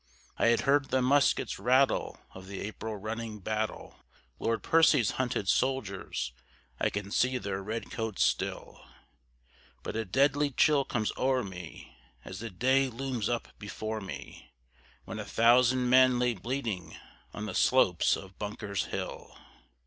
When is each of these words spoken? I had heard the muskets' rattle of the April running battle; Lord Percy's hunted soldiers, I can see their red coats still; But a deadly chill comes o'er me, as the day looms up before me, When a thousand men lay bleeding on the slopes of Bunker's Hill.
I 0.39 0.47
had 0.47 0.61
heard 0.61 0.89
the 0.89 0.99
muskets' 1.03 1.59
rattle 1.59 2.19
of 2.33 2.47
the 2.47 2.59
April 2.61 2.97
running 2.97 3.37
battle; 3.39 3.99
Lord 4.39 4.63
Percy's 4.63 5.11
hunted 5.11 5.47
soldiers, 5.47 6.33
I 6.79 6.89
can 6.89 7.11
see 7.11 7.37
their 7.37 7.61
red 7.61 7.91
coats 7.91 8.23
still; 8.23 8.83
But 9.83 9.95
a 9.95 10.03
deadly 10.03 10.49
chill 10.49 10.85
comes 10.85 11.11
o'er 11.17 11.43
me, 11.43 11.95
as 12.25 12.39
the 12.39 12.49
day 12.49 12.89
looms 12.89 13.29
up 13.29 13.49
before 13.59 14.01
me, 14.01 14.51
When 15.05 15.19
a 15.19 15.23
thousand 15.23 15.87
men 15.87 16.17
lay 16.17 16.33
bleeding 16.33 16.97
on 17.31 17.45
the 17.45 17.53
slopes 17.53 18.15
of 18.17 18.39
Bunker's 18.39 18.85
Hill. 18.85 19.37